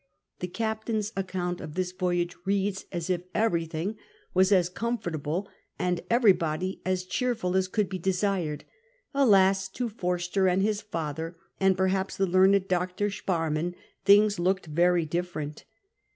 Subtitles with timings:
[0.39, 3.97] The captain's account of this voyage reads as if everything
[4.33, 5.87] was as comfortable X02 CAPTAIN COOK OHAP.
[5.89, 8.63] and everybody as cheerful as could be desired.
[9.13, 9.69] Alas!
[9.69, 13.09] to Forster and his father, and perhaps the learned Dr.
[13.11, 15.65] Sparrman, things looked veiy different.